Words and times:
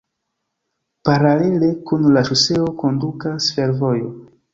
Paralele 1.09 1.69
kun 1.91 2.07
la 2.15 2.23
ŝoseo 2.31 2.71
kondukas 2.85 3.51
fervojo. 3.59 4.09